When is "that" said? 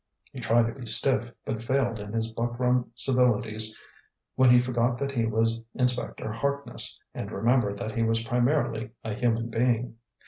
4.97-5.11, 7.77-7.91